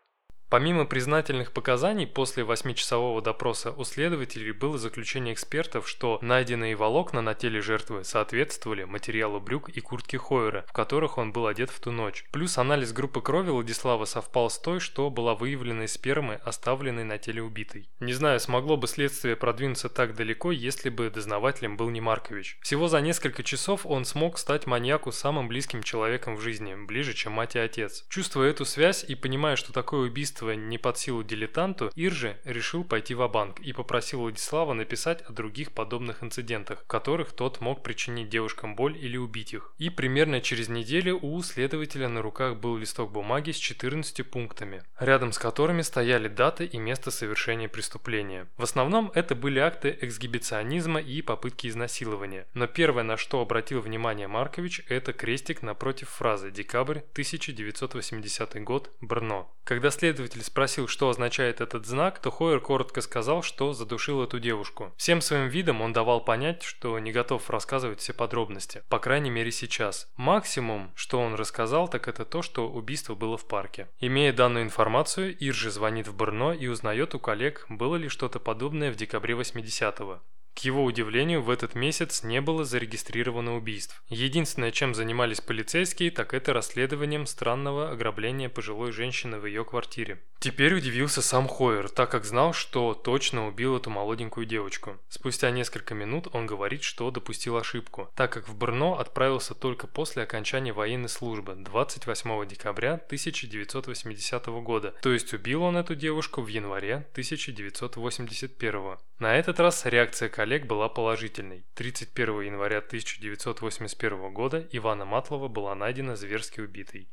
[0.50, 7.36] Помимо признательных показаний, после восьмичасового допроса у следователей было заключение экспертов, что найденные волокна на
[7.36, 11.92] теле жертвы соответствовали материалу брюк и куртки Хойера, в которых он был одет в ту
[11.92, 12.26] ночь.
[12.32, 17.20] Плюс анализ группы крови Владислава совпал с той, что была выявлена из спермы, оставленной на
[17.20, 17.88] теле убитой.
[18.00, 22.58] Не знаю, смогло бы следствие продвинуться так далеко, если бы дознавателем был не Маркович.
[22.64, 27.34] Всего за несколько часов он смог стать маньяку самым близким человеком в жизни, ближе, чем
[27.34, 28.06] мать и отец.
[28.10, 32.84] Чувствуя эту связь и понимая, что такое убийство убийство не под силу дилетанту, Иржи решил
[32.84, 37.84] пойти в банк и попросил Владислава написать о других подобных инцидентах, в которых тот мог
[37.84, 39.74] причинить девушкам боль или убить их.
[39.78, 45.32] И примерно через неделю у следователя на руках был листок бумаги с 14 пунктами, рядом
[45.32, 48.48] с которыми стояли даты и место совершения преступления.
[48.58, 52.46] В основном это были акты эксгибиционизма и попытки изнасилования.
[52.54, 59.52] Но первое, на что обратил внимание Маркович, это крестик напротив фразы «Декабрь 1980 год, Брно».
[59.64, 64.40] Когда следователь следователь спросил, что означает этот знак, то Хойер коротко сказал, что задушил эту
[64.40, 64.94] девушку.
[64.98, 69.52] Всем своим видом он давал понять, что не готов рассказывать все подробности, по крайней мере
[69.52, 70.08] сейчас.
[70.18, 73.88] Максимум, что он рассказал, так это то, что убийство было в парке.
[74.00, 78.92] Имея данную информацию, Иржи звонит в Брно и узнает у коллег, было ли что-то подобное
[78.92, 80.20] в декабре 80-го.
[80.60, 84.04] К его удивлению, в этот месяц не было зарегистрировано убийств.
[84.10, 90.20] Единственное, чем занимались полицейские, так это расследованием странного ограбления пожилой женщины в ее квартире.
[90.40, 94.98] Теперь удивился сам Хойер, так как знал, что точно убил эту молоденькую девочку.
[95.08, 100.24] Спустя несколько минут он говорит, что допустил ошибку, так как в Брно отправился только после
[100.24, 107.06] окончания военной службы 28 декабря 1980 года, то есть убил он эту девушку в январе
[107.12, 108.98] 1981.
[109.20, 111.66] На этот раз реакция коллег была положительной.
[111.76, 117.10] 31 января 1981 года Ивана Матлова была найдена зверски убитой.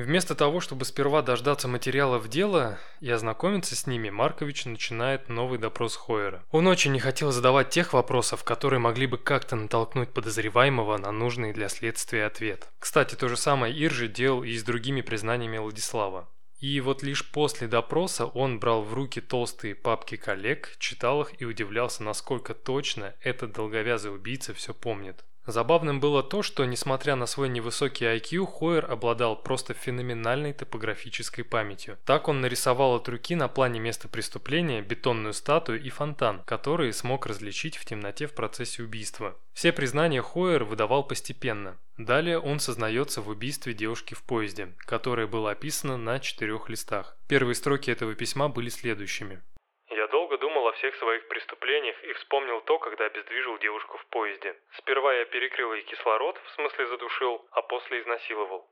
[0.00, 5.94] Вместо того, чтобы сперва дождаться материалов дела и ознакомиться с ними, Маркович начинает новый допрос
[5.94, 6.42] Хойера.
[6.50, 11.52] Он очень не хотел задавать тех вопросов, которые могли бы как-то натолкнуть подозреваемого на нужный
[11.52, 12.70] для следствия ответ.
[12.78, 16.30] Кстати, то же самое Иржи делал и с другими признаниями Владислава.
[16.60, 21.46] И вот лишь после допроса он брал в руки толстые папки коллег, читал их и
[21.46, 25.24] удивлялся, насколько точно этот долговязый убийца все помнит.
[25.46, 31.98] Забавным было то, что, несмотря на свой невысокий IQ, Хойер обладал просто феноменальной топографической памятью.
[32.04, 37.26] Так он нарисовал от руки на плане места преступления бетонную статую и фонтан, которые смог
[37.26, 39.36] различить в темноте в процессе убийства.
[39.54, 41.76] Все признания Хойер выдавал постепенно.
[41.96, 47.16] Далее он сознается в убийстве девушки в поезде, которое было описано на четырех листах.
[47.28, 49.42] Первые строки этого письма были следующими.
[49.90, 50.19] Я думал
[50.70, 54.56] о всех своих преступлениях и вспомнил то, когда обездвижил девушку в поезде.
[54.78, 58.70] Сперва я перекрыл ей кислород, в смысле задушил, а после изнасиловал.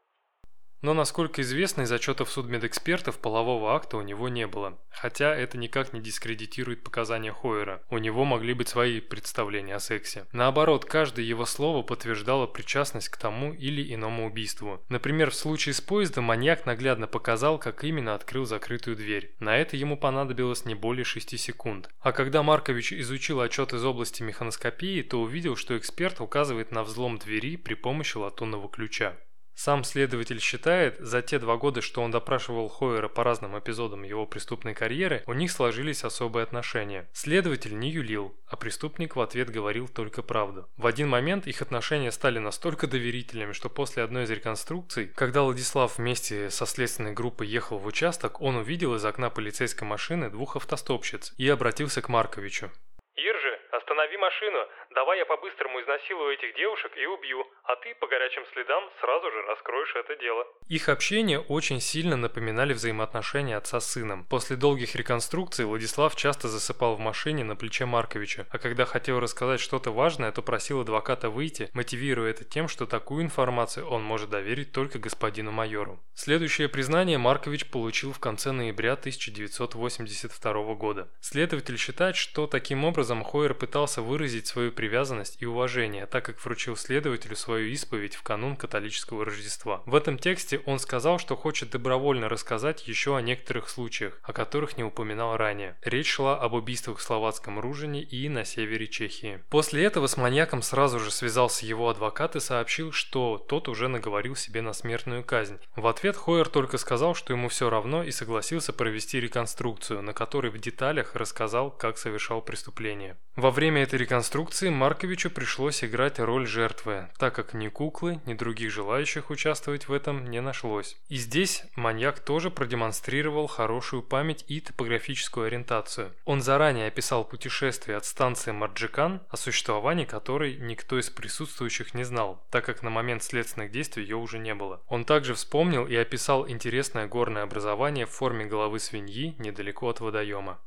[0.80, 4.78] Но, насколько известно, из отчетов судмедэкспертов полового акта у него не было.
[4.90, 7.82] Хотя это никак не дискредитирует показания Хойера.
[7.88, 10.26] У него могли быть свои представления о сексе.
[10.32, 14.82] Наоборот, каждое его слово подтверждало причастность к тому или иному убийству.
[14.88, 19.34] Например, в случае с поездом маньяк наглядно показал, как именно открыл закрытую дверь.
[19.40, 21.90] На это ему понадобилось не более 6 секунд.
[22.00, 27.18] А когда Маркович изучил отчет из области механоскопии, то увидел, что эксперт указывает на взлом
[27.18, 29.16] двери при помощи латунного ключа.
[29.58, 34.24] Сам следователь считает, за те два года, что он допрашивал Хойера по разным эпизодам его
[34.24, 37.08] преступной карьеры, у них сложились особые отношения.
[37.12, 40.68] Следователь не юлил, а преступник в ответ говорил только правду.
[40.76, 45.98] В один момент их отношения стали настолько доверительными, что после одной из реконструкций, когда Владислав
[45.98, 51.34] вместе со следственной группой ехал в участок, он увидел из окна полицейской машины двух автостопщиц
[51.36, 52.70] и обратился к Марковичу.
[53.16, 53.57] Иржи,
[53.98, 54.58] останови машину,
[54.94, 59.42] давай я по-быстрому изнасилую этих девушек и убью, а ты по горячим следам сразу же
[59.42, 60.46] раскроешь это дело.
[60.68, 64.24] Их общение очень сильно напоминали взаимоотношения отца с сыном.
[64.30, 69.60] После долгих реконструкций Владислав часто засыпал в машине на плече Марковича, а когда хотел рассказать
[69.60, 74.72] что-то важное, то просил адвоката выйти, мотивируя это тем, что такую информацию он может доверить
[74.72, 75.98] только господину майору.
[76.14, 81.08] Следующее признание Маркович получил в конце ноября 1982 года.
[81.20, 86.76] Следователь считает, что таким образом Хойер пытался выразить свою привязанность и уважение, так как вручил
[86.76, 89.82] следователю свою исповедь в канун католического Рождества.
[89.86, 94.76] В этом тексте он сказал, что хочет добровольно рассказать еще о некоторых случаях, о которых
[94.76, 95.76] не упоминал ранее.
[95.82, 99.40] Речь шла об убийствах в Словацком Ружине и на севере Чехии.
[99.48, 104.36] После этого с маньяком сразу же связался его адвокат и сообщил, что тот уже наговорил
[104.36, 105.58] себе на смертную казнь.
[105.76, 110.50] В ответ Хойер только сказал, что ему все равно и согласился провести реконструкцию, на которой
[110.50, 113.16] в деталях рассказал, как совершал преступление.
[113.36, 118.70] Во время этой реконструкции Марковичу пришлось играть роль жертвы, так как ни куклы, ни других
[118.70, 120.96] желающих участвовать в этом не нашлось.
[121.08, 126.12] И здесь маньяк тоже продемонстрировал хорошую память и топографическую ориентацию.
[126.24, 132.44] Он заранее описал путешествие от станции Марджикан, о существовании которой никто из присутствующих не знал,
[132.50, 134.82] так как на момент следственных действий ее уже не было.
[134.88, 140.58] Он также вспомнил и описал интересное горное образование в форме головы свиньи недалеко от водоема.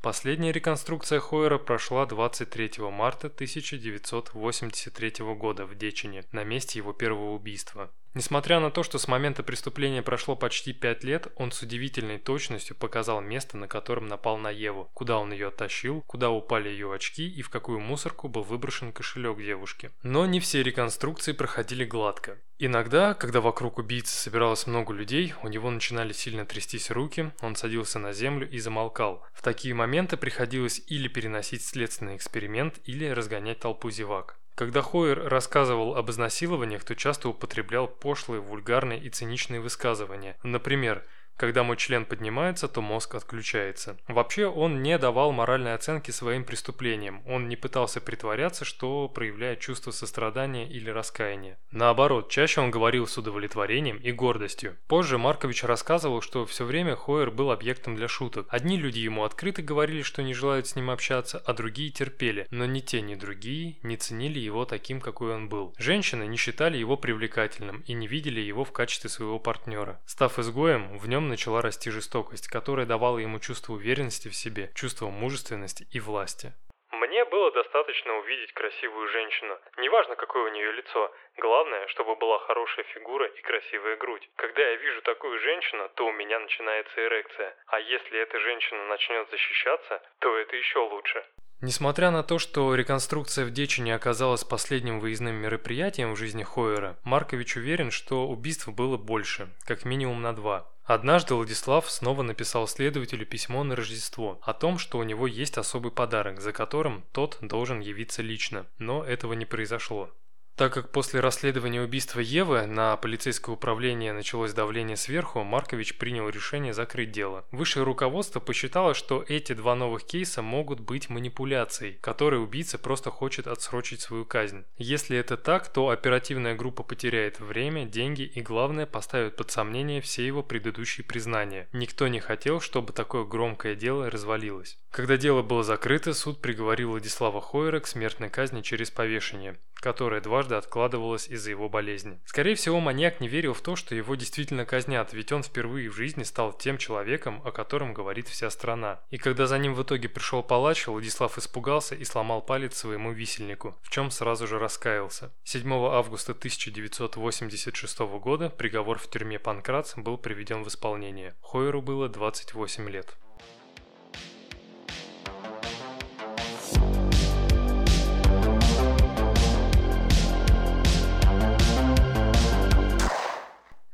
[0.00, 7.90] Последняя реконструкция Хойера прошла 23 марта 1983 года в Дечине, на месте его первого убийства.
[8.16, 12.74] Несмотря на то, что с момента преступления прошло почти 5 лет, он с удивительной точностью
[12.74, 17.28] показал место, на котором напал на Еву, куда он ее оттащил, куда упали ее очки
[17.28, 19.90] и в какую мусорку был выброшен кошелек девушки.
[20.02, 22.38] Но не все реконструкции проходили гладко.
[22.58, 27.98] Иногда, когда вокруг убийцы собиралось много людей, у него начинали сильно трястись руки, он садился
[27.98, 29.26] на землю и замолкал.
[29.34, 34.38] В такие моменты приходилось или переносить следственный эксперимент, или разгонять толпу зевак.
[34.56, 40.34] Когда Хойер рассказывал об изнасилованиях, то часто употреблял пошлые, вульгарные и циничные высказывания.
[40.42, 41.04] Например,
[41.36, 43.96] когда мой член поднимается, то мозг отключается.
[44.08, 47.22] Вообще он не давал моральной оценки своим преступлениям.
[47.26, 51.58] Он не пытался притворяться, что проявляет чувство сострадания или раскаяния.
[51.70, 54.76] Наоборот, чаще он говорил с удовлетворением и гордостью.
[54.88, 58.46] Позже Маркович рассказывал, что все время Хойер был объектом для шуток.
[58.50, 62.46] Одни люди ему открыто говорили, что не желают с ним общаться, а другие терпели.
[62.50, 65.74] Но ни те, ни другие не ценили его таким, какой он был.
[65.78, 70.00] Женщины не считали его привлекательным и не видели его в качестве своего партнера.
[70.06, 75.10] Став изгоем, в нем начала расти жестокость, которая давала ему чувство уверенности в себе, чувство
[75.10, 76.52] мужественности и власти.
[76.92, 79.58] Мне было достаточно увидеть красивую женщину.
[79.78, 81.12] Неважно, какое у нее лицо.
[81.36, 84.28] Главное, чтобы была хорошая фигура и красивая грудь.
[84.36, 87.54] Когда я вижу такую женщину, то у меня начинается эрекция.
[87.66, 91.24] А если эта женщина начнет защищаться, то это еще лучше.
[91.62, 97.56] Несмотря на то, что реконструкция в Дечине оказалась последним выездным мероприятием в жизни Хойера, Маркович
[97.56, 100.66] уверен, что убийств было больше, как минимум на два.
[100.86, 105.90] Однажды Владислав снова написал следователю письмо на Рождество о том, что у него есть особый
[105.90, 110.12] подарок, за которым тот должен явиться лично, но этого не произошло.
[110.56, 116.72] Так как после расследования убийства Евы на полицейское управление началось давление сверху, Маркович принял решение
[116.72, 117.44] закрыть дело.
[117.50, 123.46] Высшее руководство посчитало, что эти два новых кейса могут быть манипуляцией, которой убийца просто хочет
[123.46, 124.64] отсрочить свою казнь.
[124.78, 130.26] Если это так, то оперативная группа потеряет время, деньги и, главное, поставит под сомнение все
[130.26, 131.68] его предыдущие признания.
[131.74, 134.78] Никто не хотел, чтобы такое громкое дело развалилось.
[134.90, 140.45] Когда дело было закрыто, суд приговорил Владислава Хойера к смертной казни через повешение которая дважды
[140.54, 142.20] откладывалась из-за его болезни.
[142.24, 145.94] Скорее всего, маньяк не верил в то, что его действительно казнят, ведь он впервые в
[145.94, 149.00] жизни стал тем человеком, о котором говорит вся страна.
[149.10, 153.76] И когда за ним в итоге пришел палач, Владислав испугался и сломал палец своему висельнику,
[153.82, 155.32] в чем сразу же раскаялся.
[155.44, 161.34] 7 августа 1986 года приговор в тюрьме Панкратс был приведен в исполнение.
[161.40, 163.16] Хойеру было 28 лет.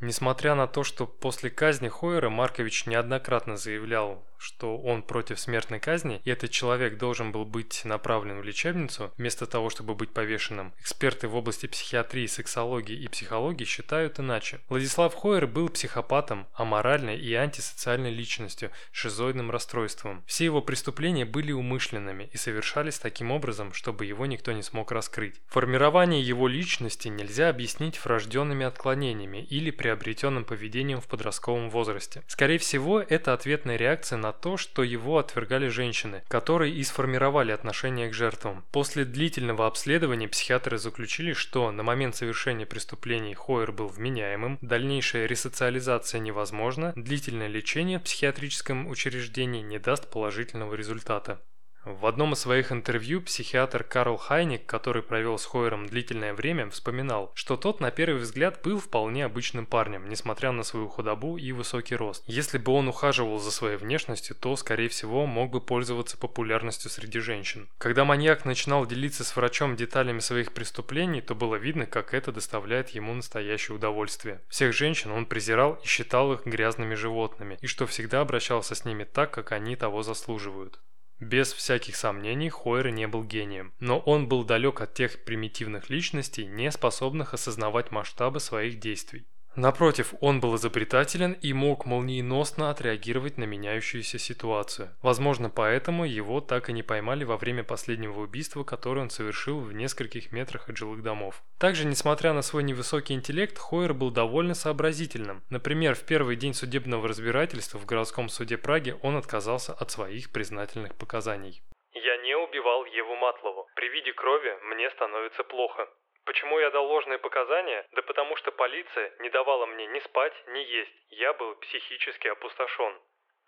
[0.02, 6.20] Несмотря на то, что после казни Хойера Маркович неоднократно заявлял, что он против смертной казни,
[6.24, 11.28] и этот человек должен был быть направлен в лечебницу, вместо того, чтобы быть повешенным, эксперты
[11.28, 14.60] в области психиатрии, сексологии и психологии считают иначе.
[14.68, 20.24] Владислав Хойер был психопатом, аморальной и антисоциальной личностью, шизоидным расстройством.
[20.26, 25.40] Все его преступления были умышленными и совершались таким образом, чтобы его никто не смог раскрыть.
[25.46, 32.22] Формирование его личности нельзя объяснить врожденными отклонениями или приобретенным поведением в подростковом возрасте.
[32.26, 38.08] Скорее всего, это ответная реакция на то, что его отвергали женщины, которые и сформировали отношение
[38.08, 38.64] к жертвам.
[38.72, 46.20] После длительного обследования психиатры заключили, что на момент совершения преступлений Хойер был вменяемым, дальнейшая ресоциализация
[46.20, 51.40] невозможна, длительное лечение в психиатрическом учреждении не даст положительного результата.
[51.84, 57.32] В одном из своих интервью психиатр Карл Хайник, который провел с Хойером длительное время, вспоминал,
[57.34, 61.96] что тот на первый взгляд был вполне обычным парнем, несмотря на свою худобу и высокий
[61.96, 62.22] рост.
[62.28, 67.18] Если бы он ухаживал за своей внешностью, то, скорее всего, мог бы пользоваться популярностью среди
[67.18, 67.68] женщин.
[67.78, 72.90] Когда маньяк начинал делиться с врачом деталями своих преступлений, то было видно, как это доставляет
[72.90, 74.40] ему настоящее удовольствие.
[74.48, 79.02] Всех женщин он презирал и считал их грязными животными, и что всегда обращался с ними
[79.02, 80.78] так, как они того заслуживают.
[81.20, 86.46] Без всяких сомнений Хойер не был гением, но он был далек от тех примитивных личностей,
[86.46, 89.26] не способных осознавать масштабы своих действий.
[89.54, 94.88] Напротив, он был изобретателен и мог молниеносно отреагировать на меняющуюся ситуацию.
[95.02, 99.74] Возможно, поэтому его так и не поймали во время последнего убийства, которое он совершил в
[99.74, 101.42] нескольких метрах от жилых домов.
[101.58, 105.42] Также, несмотря на свой невысокий интеллект, Хойер был довольно сообразительным.
[105.50, 110.94] Например, в первый день судебного разбирательства в городском суде Праги он отказался от своих признательных
[110.94, 111.62] показаний.
[111.92, 113.66] «Я не убивал Еву Матлову.
[113.74, 115.86] При виде крови мне становится плохо.
[116.24, 117.86] Почему я дал ложные показания?
[117.92, 120.92] Да потому что полиция не давала мне ни спать, ни есть.
[121.10, 123.00] Я был психически опустошен.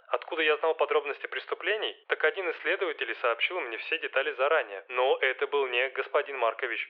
[0.09, 1.97] Откуда я знал подробности преступлений?
[2.09, 4.85] Так один из следователей сообщил мне все детали заранее.
[4.89, 6.89] Но это был не господин Маркович.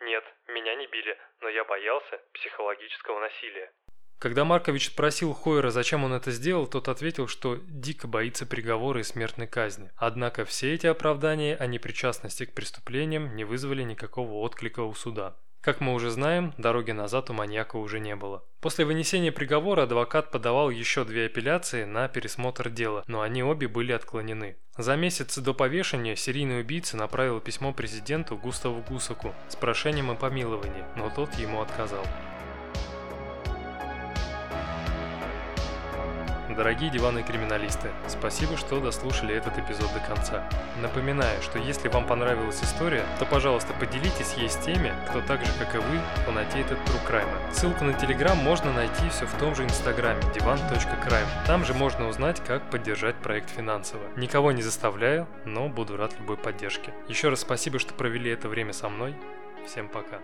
[0.00, 3.72] Нет, меня не били, но я боялся психологического насилия.
[4.18, 9.04] Когда Маркович спросил Хойера, зачем он это сделал, тот ответил, что дико боится приговора и
[9.04, 9.90] смертной казни.
[9.96, 15.36] Однако все эти оправдания о непричастности к преступлениям не вызвали никакого отклика у суда.
[15.66, 18.44] Как мы уже знаем, дороги назад у маньяка уже не было.
[18.60, 23.90] После вынесения приговора адвокат подавал еще две апелляции на пересмотр дела, но они обе были
[23.90, 24.56] отклонены.
[24.78, 30.84] За месяц до повешения серийный убийца направил письмо президенту Густаву Гусаку с прошением о помиловании,
[30.94, 32.06] но тот ему отказал.
[36.56, 40.48] Дорогие диванные криминалисты, спасибо, что дослушали этот эпизод до конца.
[40.80, 45.52] Напоминаю, что если вам понравилась история, то, пожалуйста, поделитесь ей с теми, кто так же,
[45.58, 47.52] как и вы, фанатеет от True Crime.
[47.52, 51.46] Ссылку на Телеграм можно найти все в том же инстаграме divan.crime.
[51.46, 54.02] Там же можно узнать, как поддержать проект финансово.
[54.16, 56.94] Никого не заставляю, но буду рад любой поддержке.
[57.06, 59.14] Еще раз спасибо, что провели это время со мной.
[59.66, 60.20] Всем пока.